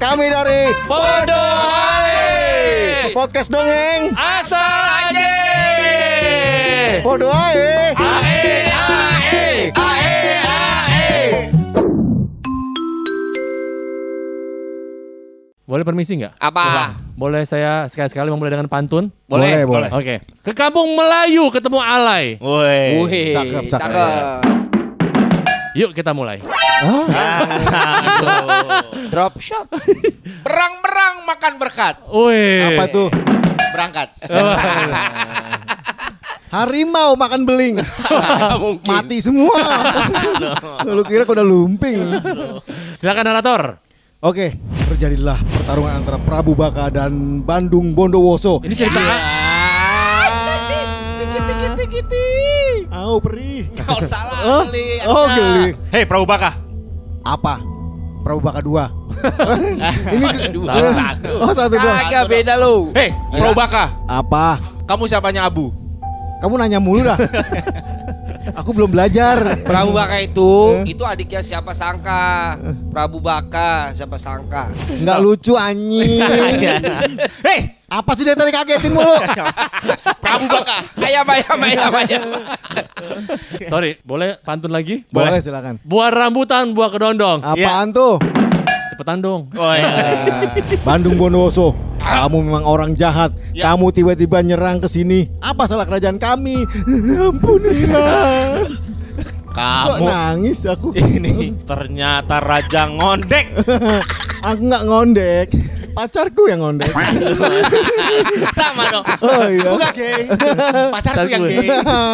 [0.00, 3.12] Kami dari Podo Ae.
[3.12, 5.28] Podcast Dongeng Asal aja.
[7.04, 11.20] Podo Ae Ae ae ae ae.
[15.68, 16.32] Boleh permisi nggak?
[16.40, 16.96] Apa?
[17.12, 19.12] Boleh saya sekali-sekali memulai dengan pantun?
[19.28, 19.92] Boleh, boleh.
[19.92, 20.24] Oke.
[20.40, 22.40] Ke kampung Melayu ketemu alay.
[22.40, 23.04] Woi.
[23.04, 24.48] Wih, Cakep, cakep.
[25.76, 26.40] Yuk kita mulai.
[29.10, 29.66] Drop shot.
[30.40, 31.94] Berang-berang makan berkat.
[32.06, 32.72] Wih.
[32.72, 33.08] Apa tuh?
[33.70, 34.08] Berangkat.
[36.50, 37.78] Harimau makan beling
[38.62, 38.82] Mungkin.
[38.82, 39.54] Mati semua
[40.82, 41.94] Lu kira udah lumping
[42.98, 43.78] Silakan narator.
[44.18, 44.58] Oke
[44.90, 48.98] Terjadilah pertarungan antara Prabu Baka dan Bandung Bondowoso Ini cerita
[52.90, 55.06] Au perih Kau salah Oh, kali.
[55.06, 56.69] oh geli Hei Prabu Baka.
[57.24, 57.60] Apa?
[58.20, 59.00] Prabu Baka 2
[60.16, 61.32] Ini Dua, satu.
[61.40, 62.92] Oh satu doang Kagak beda lu.
[62.92, 63.96] Hei Prabu Baka.
[64.04, 64.60] Apa?
[64.84, 65.72] Kamu siapanya Abu?
[66.40, 67.20] Kamu nanya mulu dah
[68.40, 70.96] Aku belum belajar Prabu Baka itu, Eh?
[70.96, 72.56] itu adiknya siapa sangka?
[72.88, 74.72] Prabu Baka, siapa sangka?
[74.88, 76.24] Nggak lucu anjing
[77.46, 79.12] Hei Apa sih dari tadi kagetin mulu
[80.16, 80.76] Prabu Baka.
[80.96, 82.22] Ayam, ayam, ayam, ayam.
[83.66, 85.04] Sorry, boleh pantun lagi?
[85.06, 87.42] Boleh silakan Buah rambutan, buah kedondong.
[87.42, 88.16] Apaan tuh?
[88.90, 89.52] Cepetan dong.
[89.52, 90.48] Oh iya.
[90.80, 91.74] Bandung Bondowoso,
[92.10, 93.30] kamu memang orang jahat.
[93.54, 93.70] Ya.
[93.70, 95.30] Kamu tiba-tiba nyerang ke sini.
[95.38, 96.66] Apa salah kerajaan kami?
[99.50, 100.94] Kok Kamu nangis aku?
[100.94, 103.50] ini ternyata raja ngondek.
[104.40, 105.48] aku nggak ngondek.
[105.90, 106.86] Pacarku yang ngondek.
[108.58, 109.04] Sama dong.
[109.20, 109.68] Oh iya.
[109.68, 110.22] Aku gak gay.
[110.88, 111.66] Pacarku yang gay.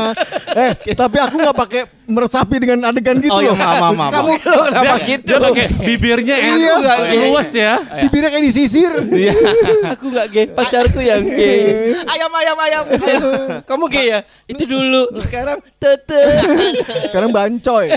[0.64, 3.60] eh, tapi aku nggak pakai meresapi dengan adegan gitu Oh iya, loh.
[3.60, 4.12] maaf, maaf, maaf.
[4.16, 5.28] Kamu kenapa gitu?
[5.28, 6.74] Dia pakai bibirnya Iya.
[6.80, 7.72] enak, luas ya.
[8.08, 8.92] bibirnya kayak disisir.
[9.92, 11.92] Aku gak gay, pacarku yang gay.
[12.08, 12.84] Ayam ayam ayam.
[12.88, 13.22] ayam.
[13.68, 14.20] Kamu gay ya?
[14.48, 15.20] Itu dulu.
[15.20, 16.22] Sekarang tete.
[17.12, 17.92] Sekarang bancoy.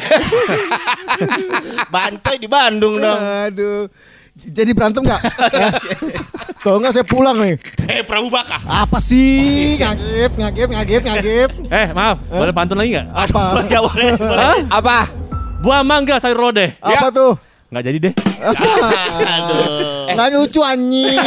[1.87, 3.19] Bancoy di Bandung dong.
[3.47, 3.87] Aduh.
[4.47, 5.21] Jadi berantem nggak?
[5.51, 5.67] Ya.
[6.59, 7.55] Kalau nggak saya pulang nih.
[7.87, 8.59] Hei Prabu Baka.
[8.63, 9.75] Apa sih?
[9.79, 11.49] Ngaget, ngaget, ngaget, ngaget.
[11.67, 13.07] Eh, maaf, boleh pantun lagi nggak?
[13.11, 13.43] Apa?
[13.67, 14.11] Ya boleh.
[14.15, 14.37] boleh.
[14.39, 14.57] Hah?
[14.71, 14.97] Apa?
[15.59, 16.75] Buah mangga sayur lodeh.
[16.79, 17.35] Apa tuh?
[17.69, 18.13] Nggak jadi deh.
[18.41, 20.09] Aduh.
[20.15, 21.17] Nggak lucu anjing.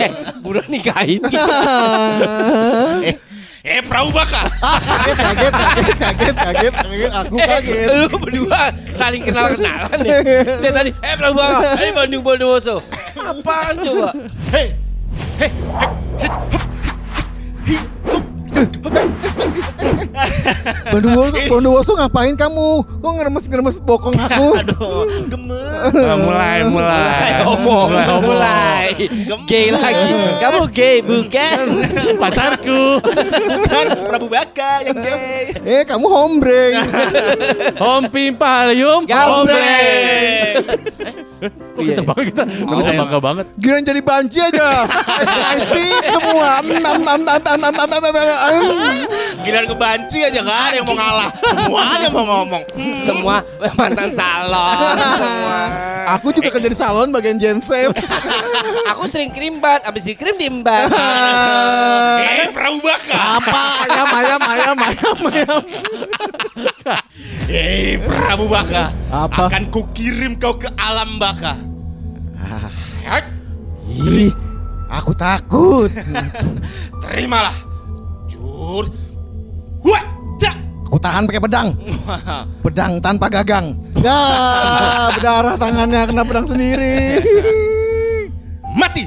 [0.00, 1.20] Eh, udah nikahin.
[3.04, 3.14] Eh,
[3.60, 4.48] eh Prabu Baka.
[4.80, 7.10] kaget, kaget, kaget, kaget, kaget, kaget.
[7.12, 7.86] Aku kaget.
[7.92, 8.60] Lu berdua
[8.96, 10.16] saling kenal-kenalan ya.
[10.64, 12.80] Dia tadi, eh Prabu Baka, ini Bandung Bondowoso.
[13.20, 14.10] Apaan coba?
[14.48, 14.72] Hei.
[15.36, 15.50] Hei.
[15.52, 15.88] Hei.
[16.20, 16.32] His.
[16.32, 16.64] Hup.
[17.68, 17.78] Hi.
[18.08, 18.24] Hup.
[20.90, 22.84] Bondowoso, Bondowoso ngapain kamu?
[23.00, 24.46] Kok ngeremes-ngeremes bokong aku?
[24.60, 25.94] Aduh, gemes.
[25.96, 27.40] Ah, mulai, mulai.
[27.46, 28.20] Homo, Mulai homo.
[28.28, 28.86] mulai.
[29.48, 30.12] Gay lagi.
[30.38, 31.66] Kamu gay bukan?
[32.20, 33.00] Pacarku.
[33.00, 35.56] Bukan Prabu Baka yang gay.
[35.64, 36.76] Eh, kamu hombre.
[37.80, 39.08] Om Pimpalium.
[39.08, 40.54] Gambreng.
[41.40, 42.42] Kok kenceng banget kita?
[42.44, 43.46] Tapi kita bangga banget.
[43.56, 44.68] gila jadi banci aja.
[45.24, 46.50] Excited semua.
[49.40, 51.28] gila ke banci aja gak ada yang mau ngalah.
[51.40, 52.62] Semua ada yang mau ngomong.
[53.02, 53.36] Semua
[53.74, 54.76] mantan salon.
[55.18, 55.60] Semua.
[56.20, 57.90] Aku juga kerja di salon bagian genset.
[58.92, 60.90] Aku sering krim ban, abis dikrim diemban.
[62.20, 63.24] Eh, perubah bakar.
[63.40, 63.62] Apa?
[63.86, 65.62] Ayam, ayam, ayam, ayam, ayam.
[67.50, 68.94] Eh, Prabu Baka.
[69.10, 69.50] Apa?
[69.50, 71.58] Akan kukirim kau ke alam baka.
[73.02, 73.26] Hei,
[73.90, 74.30] Ih,
[74.86, 75.90] aku takut.
[77.02, 77.58] Terimalah.
[78.30, 78.86] Jur.
[79.82, 80.04] Wah.
[80.90, 81.68] Aku tahan pakai pedang.
[82.66, 83.78] Pedang tanpa gagang.
[84.02, 84.18] Ya,
[85.14, 87.22] berdarah tangannya kena pedang sendiri.
[88.74, 89.06] Mati.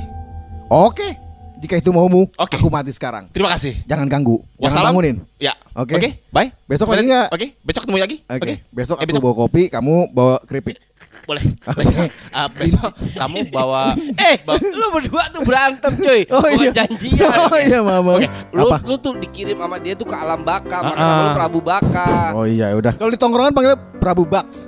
[0.71, 1.19] Oke,
[1.63, 2.59] jika itu maumu, Oke.
[2.59, 3.31] aku mati sekarang.
[3.31, 3.71] Terima kasih.
[3.87, 5.23] Jangan ganggu, jangan bangunin.
[5.39, 5.55] Ya.
[5.71, 5.95] Oke.
[5.95, 6.09] Oke.
[6.27, 6.51] Bye.
[6.67, 7.31] Besok lagi nggak?
[7.31, 7.47] Oke.
[7.63, 8.17] Besok ketemu lagi.
[8.27, 10.75] Oke, besok Eh, aku bawa kopi, kamu bawa keripik.
[11.23, 11.39] Boleh.
[11.71, 12.11] Boleh.
[12.35, 12.91] Ah, besok
[13.21, 13.95] kamu bawa
[14.27, 14.43] Eh,
[14.75, 16.27] lu berdua tuh berantem cuy.
[16.27, 16.71] Oh Bukan iya.
[16.83, 17.31] janjian.
[17.47, 18.19] Oh iya, mama.
[18.19, 18.77] Oke, Lu, Apa?
[18.83, 21.35] lu tuh dikirim sama dia tuh ke alam baka, maka Ah, nama lu ah.
[21.39, 22.35] Prabu Baka.
[22.35, 22.91] Oh iya, udah.
[22.99, 24.67] Kalau di tongkrongan panggil Prabu Baks.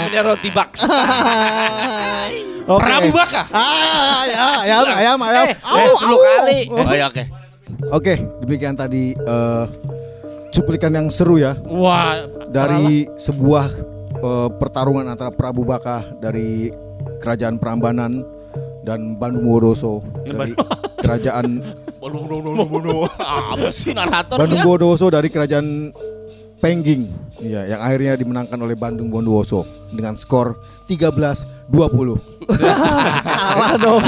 [0.00, 0.80] Namanya roti baks.
[2.76, 3.42] Prabu Baka.
[3.48, 5.46] Ah, ya, ayam, ayam, ayam.
[5.48, 6.18] Eh, Au, eh, 10 au.
[6.20, 6.58] kali.
[6.68, 7.24] Oh iya oke.
[7.88, 9.64] Oke, demikian tadi eh,
[10.52, 13.66] cuplikan yang seru ya Wah, dari sebuah
[14.18, 16.68] eh, pertarungan antara Prabu Baka dari
[17.24, 18.20] kerajaan Prambanan
[18.84, 20.52] dan Bandung Wodoso dari
[21.04, 21.60] kerajaan.
[21.98, 24.36] Apa sih narator?
[24.36, 25.92] Bandung Wodoso dari kerajaan
[26.58, 27.06] Pengging.
[27.38, 29.62] Iya, yang akhirnya dimenangkan oleh Bandung Bondowoso
[29.94, 30.58] dengan skor
[30.90, 31.70] 13-20.
[32.50, 34.04] Kalah dong.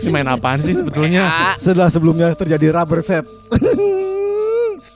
[0.00, 1.54] Ini main apaan sih sebetulnya?
[1.60, 3.28] Setelah sebelumnya terjadi rubber set.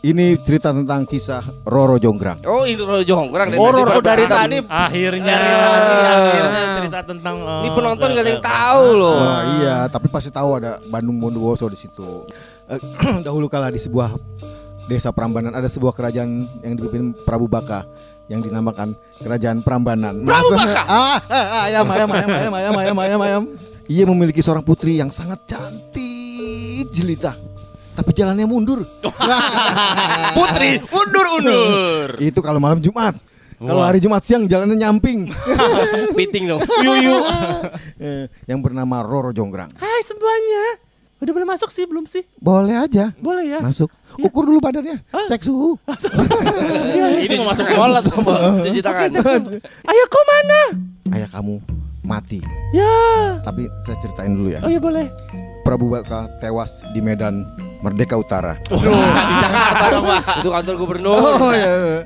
[0.07, 2.47] Ini cerita tentang kisah Roro Jonggrang.
[2.47, 5.35] Oh, ini Roro Jonggrang Oh, Roro dari tadi Akhirnya.
[5.35, 9.19] akhirnya cerita tentang eh, Ini penonton gak ada yang tahu loh.
[9.19, 12.23] Wah, iya, tapi pasti tahu ada Bandung Bondowoso di situ.
[12.71, 12.79] Eh,
[13.27, 14.15] dahulu kala di sebuah
[14.87, 17.87] desa Prambanan ada sebuah kerajaan yang dipimpin Prabu Baka
[18.27, 20.23] yang dinamakan Kerajaan Prambanan.
[20.23, 20.83] Prabu Masa- Baka?
[20.87, 23.43] Ah, ah, ayam, ayam, ayam, ayam, ayam, ayam, ayam, ayam.
[23.87, 27.39] Ia memiliki seorang putri yang sangat cantik jelita.
[27.97, 28.83] Tapi jalannya mundur.
[30.37, 32.19] Putri undur-undur.
[32.21, 33.17] Itu kalau malam Jumat.
[33.57, 35.33] Kalau hari Jumat siang jalannya nyamping.
[36.19, 36.61] Piting dong.
[36.85, 37.17] Yuyu.
[37.97, 39.73] Eh, yang bernama Roro Jonggrang.
[39.81, 40.85] Hai semuanya.
[41.17, 42.29] Udah boleh masuk sih belum sih?
[42.37, 43.09] Boleh aja.
[43.17, 43.59] Boleh ya?
[43.65, 43.89] Masuk.
[44.21, 45.01] Ukur dulu badannya.
[45.33, 45.81] Cek suhu.
[47.25, 48.35] Ini mau masuk atau apa?
[48.69, 49.09] Cuci tangan.
[49.89, 50.61] Ayo kau mana?
[51.17, 51.57] Ayah kamu
[52.05, 52.45] mati.
[52.77, 53.41] Ya.
[53.41, 54.61] Tapi saya ceritain dulu ya.
[54.61, 55.09] Oh iya boleh.
[55.65, 57.49] Prabu Baka tewas di Medan
[57.81, 58.61] Merdeka Utara.
[58.69, 60.23] Di Jakarta dong, Pak.
[60.45, 61.17] Itu kantor gubernur.
[61.41, 62.05] Oh iya.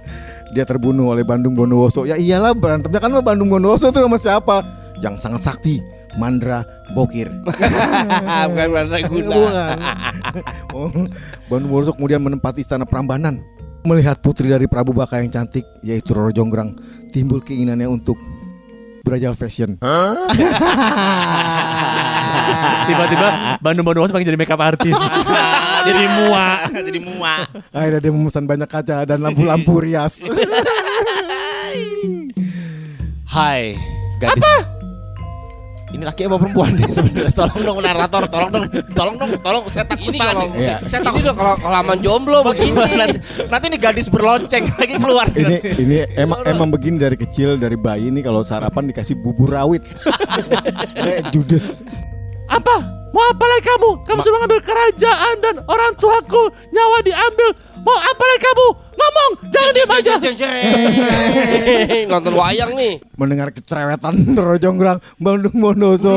[0.55, 2.07] Dia terbunuh oleh Bandung Bondowoso.
[2.07, 4.63] Ya iyalah berantemnya kan sama Bandung Bondowoso itu nama siapa?
[5.03, 5.83] Yang sangat sakti,
[6.15, 7.29] Mandra Bokir.
[8.51, 9.35] Bukan mana guna.
[9.37, 9.77] Bukan.
[10.75, 10.91] Oh,
[11.51, 13.43] Bandung Bondowoso kemudian menempati istana Prambanan.
[13.81, 16.77] Melihat putri dari Prabu Baka yang cantik, yaitu Roro Jonggrang,
[17.17, 18.21] timbul keinginannya untuk
[19.01, 19.81] berajal fashion.
[22.85, 25.01] Tiba-tiba Bandung Bondowoso pengen jadi makeup artist.
[25.89, 26.59] jadi muak.
[26.77, 27.49] Jadi muak.
[27.73, 30.21] Akhirnya dia memesan banyak kaca dan lampu-lampu rias.
[33.31, 33.79] Hai,
[34.19, 34.43] gadis.
[34.43, 34.80] Apa?
[35.91, 37.33] Ini laki apa perempuan nih sebenarnya?
[37.35, 38.65] Tolong dong narator, tolong dong,
[38.95, 40.77] tolong dong, tolong saya takut Ini kalau Iya.
[40.87, 42.79] saya ini takut dong kalau kelaman jomblo begini.
[42.95, 43.19] nanti,
[43.51, 45.27] nanti ini gadis berlonceng lagi keluar.
[45.35, 49.83] ini ini emang emang begini dari kecil dari bayi ini kalau sarapan dikasih bubur rawit.
[51.05, 51.83] Kayak judes.
[52.47, 53.00] Apa?
[53.11, 53.91] Mau apa lagi kamu?
[54.07, 57.51] Kamu sudah ngambil kerajaan dan orang tuaku nyawa diambil.
[57.83, 58.67] Mau apa lagi kamu?
[59.01, 60.13] Ngomong, jangan diam aja.
[62.13, 63.03] Nonton wayang nih.
[63.19, 65.57] Mendengar kecerewetan Roro Jonggrang Bandung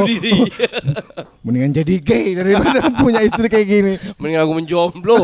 [0.05, 0.45] diri.
[1.43, 3.93] Mendingan jadi gay daripada punya istri kayak gini.
[4.21, 5.15] Mending aku menjomblo.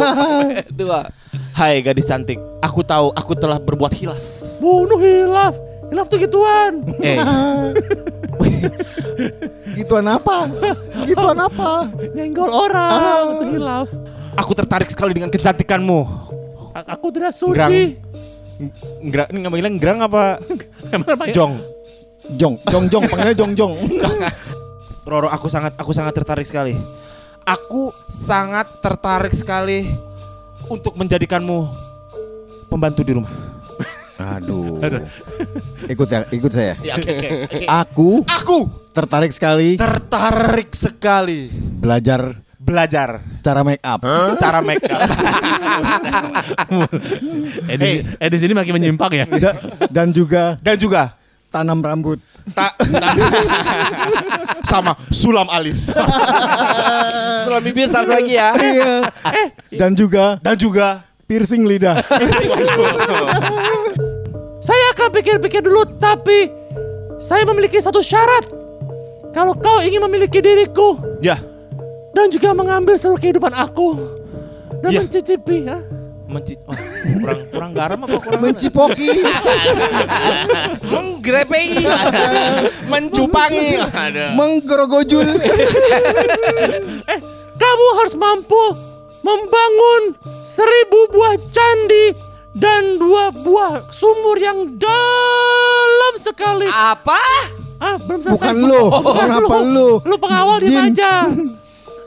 [0.65, 0.89] Itu.
[1.53, 4.23] Hai gadis cantik, aku tahu aku telah berbuat hilaf.
[4.57, 5.68] Bunuh hilaf.
[5.89, 6.73] Hilaf tuh gituan.
[6.99, 7.17] Eh,
[9.75, 10.47] Gituan apa?
[11.03, 11.87] Gituan apa?
[12.13, 13.35] Nyenggol orang.
[13.35, 13.87] Itu hilaf.
[14.35, 15.99] aku tertarik sekali dengan kecantikanmu.
[16.71, 17.71] A- Aku tidak Gerang.
[17.71, 17.83] sudi.
[19.01, 20.37] Ngerang, ini nggak bilang gerang apa?
[21.31, 21.59] Jong.
[22.29, 23.73] Jong, Jong Jong, panggilnya Jong Jong.
[25.01, 26.77] Roro, aku sangat aku sangat tertarik sekali.
[27.41, 29.89] Aku sangat tertarik sekali
[30.69, 31.65] untuk menjadikanmu
[32.69, 33.48] pembantu di rumah.
[34.19, 34.83] Aduh.
[35.87, 36.75] Ikut ya, ikut saya.
[36.79, 37.65] Ya, oke, oke, oke.
[37.65, 38.57] Aku Aku
[38.91, 44.03] tertarik sekali tertarik sekali belajar belajar cara make up.
[44.35, 44.99] cara make up.
[47.65, 49.25] Eh di, eh di sini makin menyimpang ya.
[49.25, 51.15] Da- dan juga Dan juga
[51.47, 52.19] tanam rambut.
[52.49, 52.73] tak
[54.69, 55.85] sama sulam alis
[57.41, 58.49] Setelah bibir satu lagi ya.
[58.53, 58.93] Iya.
[59.71, 60.87] Dan juga dan juga
[61.23, 62.01] piercing lidah.
[64.69, 66.53] Saya akan pikir-pikir dulu, tapi
[67.17, 68.45] saya memiliki satu syarat.
[69.33, 71.37] Kalau kau ingin memiliki diriku ya
[72.13, 73.93] dan juga mengambil seluruh kehidupan aku
[74.81, 75.01] dan Ya.
[75.05, 75.77] mencicipi, ya.
[76.29, 76.77] menci wah,
[77.21, 79.09] kurang kurang garam apa kurang Mencipoki.
[80.93, 81.85] Menggerepengi.
[82.85, 83.81] mencupangi
[84.37, 85.25] Menggerogojul.
[87.61, 88.61] Kamu harus mampu
[89.25, 90.13] membangun
[90.45, 92.13] seribu buah candi
[92.51, 96.65] dan dua buah sumur yang dalam sekali.
[96.65, 97.21] Apa?
[97.77, 98.35] Ah, belum selesai.
[98.35, 98.83] Bukan lu.
[98.91, 99.89] Kenapa lu?
[100.01, 101.13] Lu pengawal diam aja.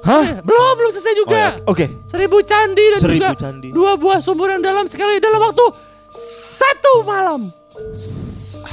[0.02, 1.42] hah Eh, belum, belum selesai juga.
[1.62, 3.68] oke Seribu candi dan Seribu juga candi.
[3.70, 5.62] dua buah sumur yang dalam sekali dalam waktu
[6.52, 7.54] satu malam.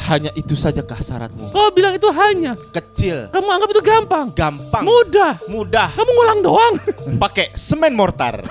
[0.04, 2.58] hanya itu sajakah syaratmu Kau bilang itu hanya.
[2.70, 4.26] kecil Kamu anggap itu gampang.
[4.34, 5.38] gampang Mudah.
[5.46, 6.74] mudah Kamu ngulang doang.
[7.16, 8.42] pakai semen mortar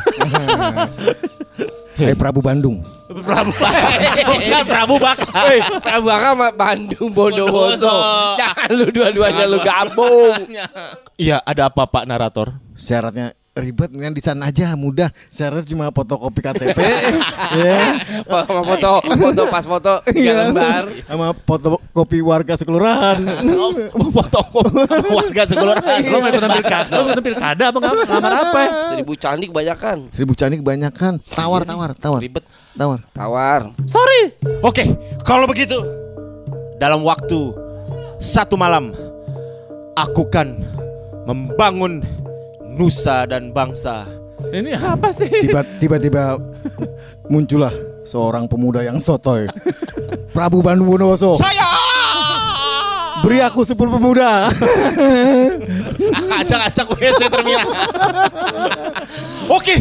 [1.98, 2.78] Hei Prabu Bandung.
[3.08, 3.52] Prabu.
[3.56, 7.94] Bukan Prabu Baka Woi, Prabu Baka sama Bandung Bondowoso.
[8.36, 10.36] Jangan lu dua-duanya lu gabung.
[11.16, 15.10] iya ada apa Pak narator Syaratnya ribet kan di sana aja mudah.
[15.34, 16.78] Syaratnya cuma fotokopi KTP.
[17.58, 17.98] ya.
[18.22, 20.32] Sama foto, foto pas foto tiga Iya.
[20.46, 20.84] lembar.
[21.02, 23.18] Sama fotokopi warga sekelurahan.
[24.14, 24.38] foto
[25.10, 26.92] warga sekelurahan Lo mau ikutan pilkada?
[26.94, 27.94] Lo mau ikutan pilkada apa nggak?
[28.06, 28.62] Ngelamar apa?
[28.94, 29.96] Seribu candi kebanyakan.
[30.14, 31.12] Seribu candi kebanyakan.
[31.26, 32.22] Tawar, tawar, tawar.
[32.22, 32.46] Ribet.
[32.78, 32.98] Tawar.
[33.12, 33.60] Tawar.
[33.90, 34.32] Sorry.
[34.62, 34.86] Oke,
[35.26, 35.76] kalau begitu
[36.78, 37.50] dalam waktu
[38.22, 38.94] satu malam
[39.98, 40.54] aku kan
[41.26, 42.00] membangun
[42.62, 44.06] nusa dan bangsa.
[44.54, 45.26] Ini apa sih?
[45.26, 46.38] Tiba tiba-tiba
[47.26, 47.74] muncullah
[48.06, 49.50] seorang pemuda yang sotoy.
[50.30, 51.34] Prabu Bandung Bondowoso.
[51.34, 51.66] Saya
[53.18, 54.46] Beri aku sepuluh pemuda.
[56.38, 57.66] ajak-ajak WC terminal.
[59.50, 59.74] Oke,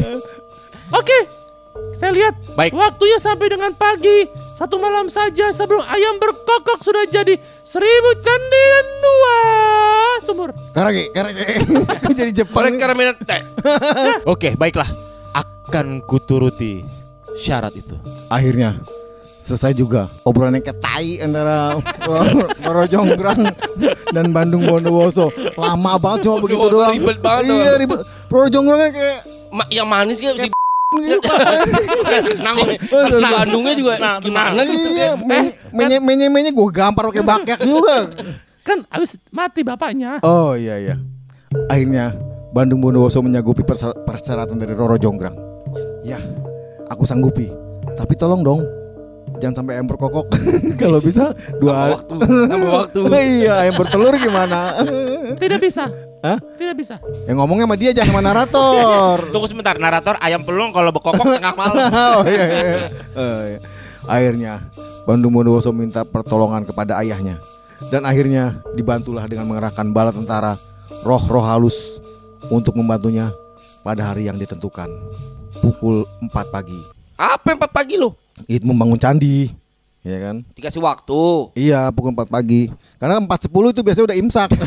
[0.90, 1.37] Oke.
[1.92, 2.72] Saya lihat Baik.
[2.72, 4.28] waktunya sampai dengan pagi.
[4.54, 9.38] Satu malam saja sebelum ayam berkokok sudah jadi seribu candi dan dua
[10.20, 10.50] sumur.
[10.74, 11.14] Karage.
[12.02, 12.66] Aku jadi Jepang.
[13.22, 13.42] Teh.
[14.34, 14.90] oke, baiklah.
[15.32, 16.82] Akan kuturuti
[17.36, 17.94] syarat itu.
[18.28, 18.82] Akhirnya
[19.38, 21.78] selesai juga obrolan yang kayak tai antara
[22.10, 23.42] Roro- Roro Jonggrang
[24.10, 25.30] dan Bandung Bondowoso.
[25.54, 26.94] Lama banget cuma begitu doang.
[26.94, 28.00] ribet banget Iya, ribet.
[28.26, 29.18] Roro Jonggrangnya kayak
[29.70, 30.50] yang manis kayak si
[31.00, 31.32] gitu.
[32.46, 32.58] Nang,
[33.22, 35.24] Bandungnya juga gimana gitu Iya, kan.
[35.24, 38.10] menye menye menye menye gue gampar pakai bakyak juga.
[38.62, 40.20] Kan abis mati bapaknya.
[40.22, 40.96] Oh iya iya.
[41.68, 42.12] Akhirnya
[42.52, 45.36] Bandung Bondowoso menyanggupi persyar- persyaratan dari Roro Jonggrang.
[46.04, 46.18] Ya,
[46.88, 47.48] aku sanggupi.
[47.94, 48.62] Tapi tolong dong,
[49.40, 50.28] jangan sampai ayam berkokok.
[50.82, 51.98] Kalau bisa dua.
[51.98, 53.00] waktu, nambah waktu.
[53.42, 54.80] iya, ayam bertelur gimana?
[55.36, 55.90] Tidak bisa.
[56.26, 56.38] Hah?
[56.58, 56.96] Tidak bisa.
[57.30, 59.18] Yang ngomongnya sama dia jangan sama narator.
[59.34, 61.78] Tunggu sebentar, narator ayam pelung kalau bekokok tengah malam.
[62.18, 62.88] oh iya, iya.
[63.14, 63.60] Oh, iya.
[64.08, 64.54] Akhirnya
[65.06, 67.38] Bandung Bondowoso minta pertolongan kepada ayahnya
[67.94, 70.58] dan akhirnya dibantulah dengan mengerahkan bala tentara
[71.06, 72.02] roh-roh halus
[72.50, 73.30] untuk membantunya
[73.86, 74.90] pada hari yang ditentukan
[75.60, 76.80] pukul 4 pagi.
[77.18, 78.14] Apa empat pagi lo?
[78.46, 79.50] Itu membangun candi,
[80.08, 80.36] ya kan?
[80.56, 81.52] Dikasih waktu.
[81.60, 82.72] Iya, pukul 4 pagi.
[82.96, 84.50] Karena 4.10 itu biasanya udah imsak.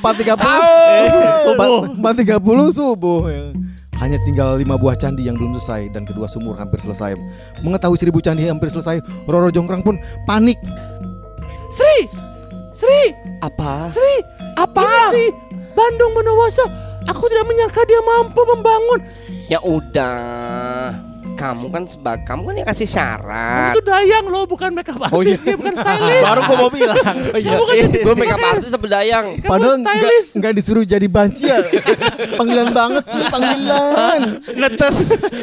[0.00, 3.28] 4.30 4.30 subuh.
[3.28, 3.52] ya.
[3.96, 7.16] Hanya tinggal lima buah candi yang belum selesai dan kedua sumur hampir selesai.
[7.64, 9.96] Mengetahui seribu candi hampir selesai, Roro Jonggrang pun
[10.28, 10.60] panik.
[11.72, 12.04] Sri,
[12.76, 13.88] Sri, Apa?
[13.88, 14.20] Sri,
[14.56, 15.32] apa sih?
[15.72, 16.64] Bandung Bondowoso.
[17.08, 19.00] Aku tidak menyangka dia mampu membangun.
[19.48, 21.05] Ya udah.
[21.36, 23.72] Kamu kan sebagai kamu kan yang kasih Kamu syarat.
[23.72, 25.36] tuh dayang loh, bukan makeup Oh, iya.
[25.36, 26.22] artist, ya, bukan stylist.
[26.22, 26.96] Baru gua mau bilang.
[26.96, 27.28] Kamu
[27.62, 29.26] kan jadi Gue makeup artist apa dayang?
[29.36, 30.30] Kamu Padahal nggak stylist.
[30.34, 31.58] nggak disuruh jadi banci ya.
[32.34, 34.20] Panggilan banget, panggilan.
[34.50, 34.96] Netes.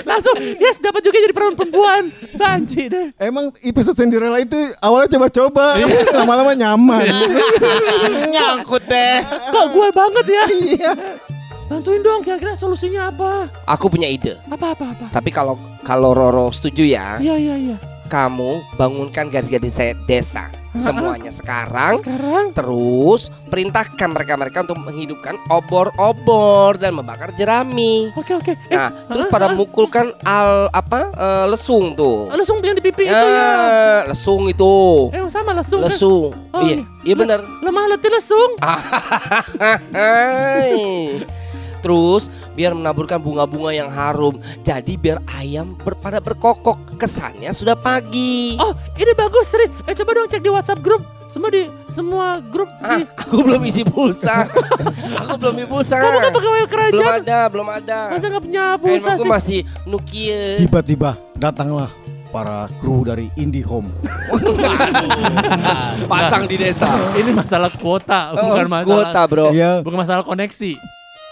[0.03, 2.03] langsung yes dapat juga jadi peran perempuan.
[2.33, 3.07] Banci deh.
[3.15, 5.77] Emang episode Cinderella itu awalnya coba-coba,
[6.11, 7.05] lama-lama nyaman.
[8.33, 9.21] Nyangkut deh.
[9.23, 10.43] Kok gue banget ya?
[10.49, 10.91] Iya.
[11.73, 13.49] Bantuin dong kira-kira solusinya apa?
[13.65, 14.37] Aku punya ide.
[14.45, 15.05] Apa apa apa?
[15.09, 17.75] Tapi kalau kalau Roro setuju ya, Iya iya iya.
[18.05, 19.73] kamu bangunkan gadis-gadis
[20.05, 21.97] desa semuanya sekarang.
[21.97, 28.09] Sekarang Terus perintahkan mereka-mereka untuk menghidupkan obor-obor dan membakar jerami.
[28.13, 28.53] oke oke.
[28.53, 32.27] Eh, Nah, terus pada mukulkan al apa eh, lesung tuh.
[32.31, 33.51] lesung yang di pipi itu Ya, ya.
[34.07, 35.09] lesung itu.
[35.09, 35.79] Eh sama lesung.
[35.79, 35.89] kan?
[35.89, 36.29] Lesung.
[36.53, 36.83] Oh, iya, iya.
[37.03, 37.39] iya benar.
[37.61, 38.51] Lemah letih lesung.
[41.83, 44.39] Terus biar menaburkan bunga-bunga yang harum.
[44.63, 46.95] Jadi biar ayam ber- pada berkokok.
[46.95, 48.55] Kesannya sudah pagi.
[48.55, 49.67] Oh ini bagus Sri.
[49.83, 51.03] Eh coba dong cek di WhatsApp grup.
[51.27, 52.69] Semua di semua grup.
[52.79, 54.47] Ah, di- aku belum isi pulsa.
[55.19, 55.99] aku belum isi pulsa.
[55.99, 57.19] Kamu kan pegawai belum kerajaan.
[57.19, 57.99] ada, belum ada.
[58.09, 59.31] Masa nggak punya pulsa Handphone sih?
[59.35, 60.41] masih Nokia.
[60.63, 61.91] Tiba-tiba datanglah
[62.29, 63.91] para kru dari IndiHome.
[66.05, 66.89] Pasang di desa.
[67.13, 69.47] Ini masalah kuota, bukan masalah Kuota, Bro.
[69.51, 69.71] Iya.
[69.81, 70.71] bukan masalah koneksi.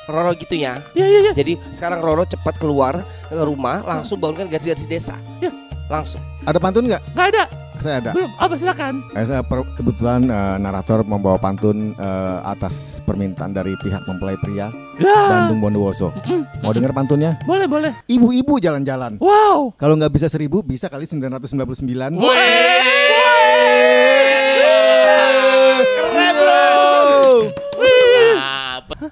[0.05, 0.81] Roro gitu ya.
[0.93, 1.34] Iya iya iya.
[1.34, 5.15] Jadi sekarang Roro cepat keluar ke rumah, langsung bangunkan gadis-gadis desa.
[5.39, 5.53] Ya.
[5.88, 6.22] Langsung.
[6.43, 7.01] Ada pantun nggak?
[7.13, 7.43] Nggak ada.
[7.81, 8.12] Saya ada.
[8.13, 8.29] Belum.
[8.38, 8.93] Apa silakan.
[9.12, 14.70] Eh, saya per- kebetulan eh, narator membawa pantun eh, atas permintaan dari pihak mempelai pria
[15.01, 15.17] Ya.
[15.25, 16.13] Bandung Bondowoso.
[16.62, 17.41] Mau dengar pantunnya?
[17.41, 17.89] Boleh boleh.
[18.05, 19.17] Ibu-ibu jalan-jalan.
[19.17, 19.74] Wow.
[19.74, 22.22] Kalau nggak bisa seribu, bisa kali 999.
[22.22, 23.11] Keren,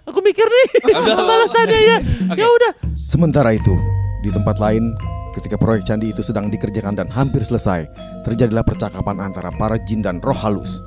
[0.06, 1.98] Aku mikir nih balasannya ya.
[2.36, 2.72] Ya udah.
[2.94, 3.74] Sementara itu,
[4.20, 4.94] di tempat lain,
[5.32, 7.88] ketika proyek candi itu sedang dikerjakan dan hampir selesai,
[8.22, 10.82] terjadilah percakapan antara para jin dan roh halus.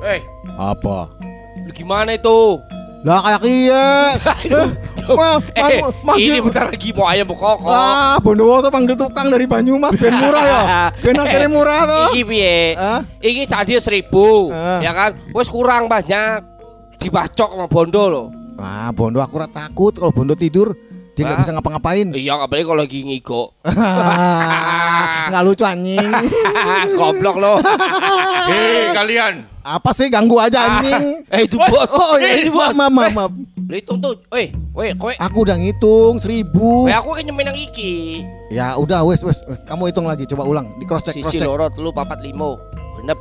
[0.00, 0.20] Eh,
[0.54, 1.10] Apa?
[1.58, 2.60] lu gimana itu?
[3.02, 3.86] Lah kayak iya.
[5.06, 7.62] Eh, ma- Eh, ma- ini bentar lagi mau ayam berkokok.
[7.64, 10.60] Ah, Bondowoso panggil tukang dari Banyumas ben murah ya.
[11.04, 12.06] Ben akhirnya murah tuh.
[12.10, 12.74] Iki piye?
[12.74, 13.00] Hah?
[13.16, 14.82] Iki tadi seribu, Ah.
[14.82, 15.14] ya kan?
[15.30, 16.55] Wes kurang banyak.
[16.98, 18.26] Dibacok sama Bondo loh.
[18.56, 20.72] Wah, Bondo aku ora takut kalau Bondo tidur
[21.12, 22.12] Dia nggak bisa ngapa-ngapain.
[22.12, 23.42] Iya, apalagi kalau lagi ngigo.
[25.32, 26.08] Nggak lucu anjing.
[27.00, 27.56] Goblok lo.
[28.52, 29.48] Hei kalian.
[29.64, 31.24] Apa sih ganggu aja anjing?
[31.26, 31.88] Eh itu bos.
[31.90, 32.68] Oh iya, Eh, itu bos.
[32.70, 33.32] maaf, maaf, maaf.
[33.32, 34.20] Lu hitung tuh.
[34.28, 35.16] Weh, weh, kowe.
[35.16, 36.84] Aku udah ngitung seribu.
[36.84, 38.20] Weh, aku kan nyemen yang iki.
[38.52, 39.40] Ya udah wes wes.
[39.64, 40.68] Kamu hitung lagi, coba ulang.
[40.76, 41.48] Di cross check, cross Siji check.
[41.48, 42.60] loro telu papat limo.
[43.00, 43.16] Genep.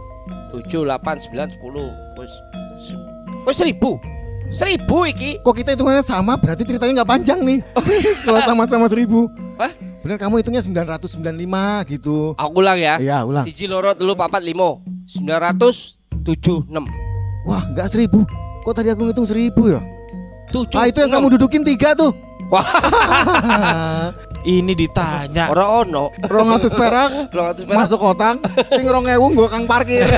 [0.51, 1.87] Tujuh, delapan, sembilan, sepuluh.
[2.15, 2.31] Wes.
[3.45, 4.01] Wes seribu.
[4.49, 5.37] Seribu iki.
[5.41, 6.33] Kok kita hitungannya sama?
[6.35, 7.59] Berarti ceritanya nggak panjang nih.
[8.25, 9.29] Kalau sama-sama seribu.
[9.57, 9.71] Hah?
[10.01, 11.25] Bener kamu hitungnya 995
[11.89, 12.37] gitu.
[12.37, 13.01] Aku ulang ya.
[13.01, 13.41] Iya ulang.
[13.41, 14.85] Siji loro telu papat limo.
[15.05, 16.85] Sembilan ratus tujuh enam.
[17.45, 18.21] Wah nggak seribu.
[18.61, 19.81] Kok tadi aku ngitung seribu ya?
[20.53, 20.77] Tujuh.
[20.77, 22.13] Ah itu yang kamu dudukin tiga tuh.
[22.53, 22.61] Wah,
[24.45, 25.49] Ini ditanya.
[25.49, 26.13] orang ono.
[26.21, 27.77] Rong atus perak Orang atus perak.
[27.81, 28.37] masuk kotak.
[28.69, 30.05] Sing rong ewu nggo kang parkir.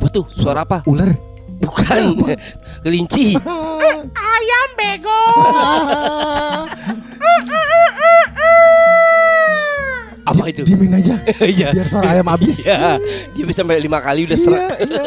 [0.00, 0.24] apa tuh?
[0.32, 0.80] Suara apa?
[0.88, 1.12] Ular.
[1.60, 2.16] Bukan.
[2.80, 3.36] Kelinci.
[4.32, 5.20] Ayam bego.
[10.24, 10.64] Apa itu?
[10.64, 11.20] Dimin aja.
[11.44, 11.76] Iya.
[11.76, 12.64] Biar suara ayam habis.
[12.64, 12.96] Iya.
[13.36, 14.72] Dia bisa sampai lima kali udah Iya, serak.
[14.80, 15.04] iya.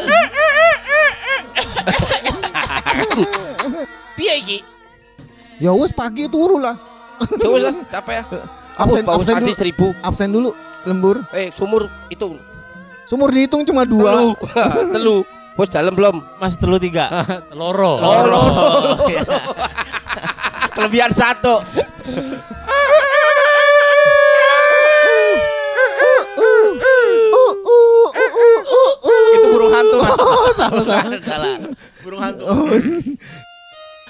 [4.13, 4.57] Piye iki?
[5.57, 6.77] Ya wes pagi turu lah.
[7.41, 8.23] Coba lah, capek ya.
[8.73, 9.57] Absen, bawa absen sandi dulu.
[9.57, 9.87] seribu.
[10.05, 10.49] Absen dulu
[10.85, 11.25] lembur.
[11.33, 12.37] Eh, sumur itu.
[13.03, 14.11] Sumur dihitung cuma dua.
[14.15, 14.29] Telu.
[14.95, 15.17] Telu.
[15.53, 16.17] Bos dalam belum?
[16.41, 17.09] Mas telu tiga.
[17.59, 17.99] Loro.
[17.99, 18.41] Loro.
[20.75, 21.61] Kelebihan satu.
[29.33, 30.13] Itu burung hantu mas.
[31.23, 31.55] Salah.
[32.03, 32.45] Burung hantu.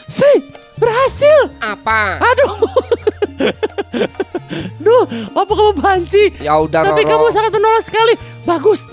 [0.08, 0.34] Sri,
[0.78, 1.38] berhasil.
[1.60, 2.20] Apa?
[2.20, 2.54] Aduh.
[4.78, 6.24] Duh, apa kamu banci?
[6.40, 7.10] Ya udah Tapi Roro.
[7.10, 8.14] kamu sangat menolong sekali.
[8.44, 8.88] Bagus.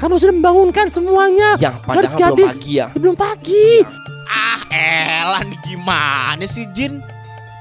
[0.00, 1.60] Kamu sudah membangunkan semuanya.
[1.60, 2.86] Yang padahal belum pagi ya.
[2.96, 3.68] Belum pagi.
[4.30, 7.04] Ah Elan gimana sih Jin?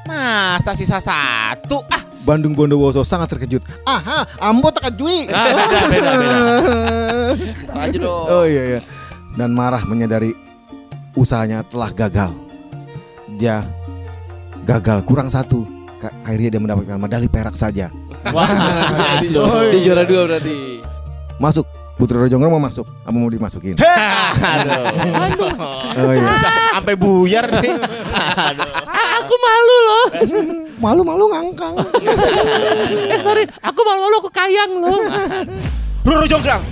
[0.07, 1.83] Masa sisa satu?
[1.91, 3.63] Ah Bandung Bondowoso sangat terkejut.
[3.87, 5.31] Aha, ambo terkejut.
[5.33, 6.33] Ah, beda, beda, beda.
[7.65, 8.25] Ntar aja dong.
[8.27, 8.79] Oh iya iya.
[9.33, 10.35] Dan marah menyadari
[11.15, 12.31] usahanya telah gagal.
[13.39, 13.63] Dia
[14.67, 15.63] gagal kurang satu.
[16.23, 17.91] Akhirnya dia mendapatkan medali perak saja.
[18.31, 18.47] Wah
[19.19, 19.67] Jadi loh.
[19.67, 20.78] Dia juara dua berarti.
[21.39, 21.63] Masuk.
[21.95, 22.87] Putri Rojonggong mau masuk.
[23.03, 23.75] Apa mau dimasukin?
[23.75, 25.51] Aduh,
[25.99, 26.31] Oh iya.
[26.71, 27.75] Sampai buyar nih
[28.87, 30.05] a- aku malu loh.
[30.83, 31.75] Malu-malu ngangkang.
[33.11, 34.95] Eh sorry, aku malu-malu aku kayang loh.
[36.07, 36.63] Roro Jonggrang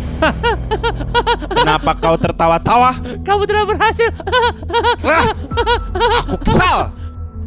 [1.52, 2.96] Kenapa kau tertawa-tawa?
[3.22, 4.10] Kamu tidak berhasil.
[5.04, 5.30] Nah,
[6.18, 6.90] aku kesal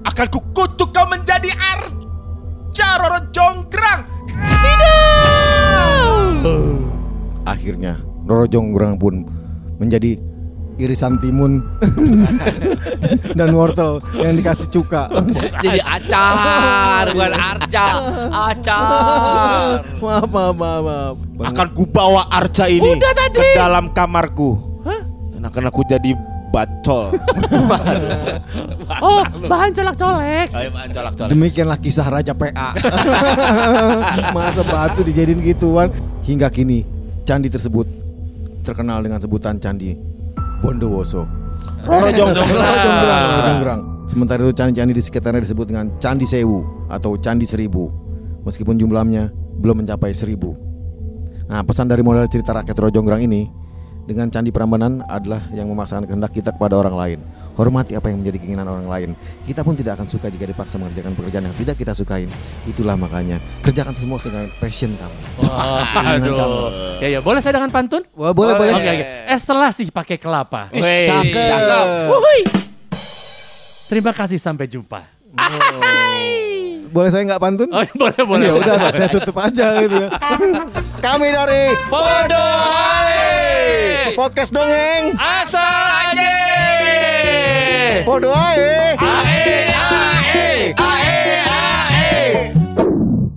[0.04, 4.00] Akan kukutuk kau menjadi arca Roro Jonggrang
[7.44, 9.24] Akhirnya Roro Jonggrang pun
[9.80, 10.20] menjadi
[10.80, 11.60] irisan timun
[13.38, 15.12] dan wortel yang dikasih cuka.
[15.64, 17.86] Jadi acar, bukan arca.
[18.32, 19.84] Acar.
[20.00, 21.14] maaf, maaf, maaf, maaf.
[21.52, 23.40] Akan kubawa arca ini Udah tadi.
[23.40, 25.00] ke dalam kamarku Hah?
[25.32, 26.12] Dan akan aku jadi
[26.52, 27.16] bacol
[29.00, 30.52] Oh, bahan colak-colek.
[30.52, 32.76] Ayo colak-colak Demikianlah kisah Raja PA.
[34.36, 35.88] Masa batu dijadiin gituan.
[36.20, 36.99] Hingga kini
[37.30, 37.86] candi tersebut
[38.66, 39.94] terkenal dengan sebutan Candi
[40.58, 41.30] Bondowoso.
[41.86, 43.80] Roro Jonggrang Roro Jonggrang, Roro Jonggrang.
[44.10, 47.86] Sementara itu candi-candi di sekitarnya disebut dengan Candi Sewu atau Candi Seribu.
[48.42, 49.30] Meskipun jumlahnya
[49.62, 50.58] belum mencapai seribu.
[51.46, 53.46] Nah, pesan dari modal cerita rakyat Roro Jonggrang ini
[54.10, 57.18] dengan Candi Prambanan adalah yang memaksakan kehendak kita kepada orang lain.
[57.54, 59.10] Hormati apa yang menjadi keinginan orang lain.
[59.46, 62.26] Kita pun tidak akan suka jika dipaksa mengerjakan pekerjaan yang tidak kita sukain.
[62.66, 65.16] Itulah makanya kerjakan semua dengan passion kamu.
[65.94, 66.58] Keinginan kamu.
[66.98, 68.02] Ya ya, boleh saya dengan pantun?
[68.18, 68.72] Wah, boleh, boleh.
[68.74, 68.94] Oke
[69.38, 70.66] selasih pakai kelapa.
[70.74, 71.86] Wih, Cakep.
[72.10, 72.40] Wuhui.
[73.86, 75.06] Terima kasih sampai jumpa.
[76.90, 77.68] Boleh saya nggak pantun?
[77.70, 78.46] Oh, boleh boleh.
[78.50, 80.08] ya udah, saya tutup aja gitu ya.
[81.06, 81.62] Kami dari
[84.16, 85.14] podcast dongeng.
[85.16, 86.32] Asal aja.
[88.04, 88.96] Podo ae.
[88.96, 90.74] Ae ae.
[90.74, 91.09] Ae.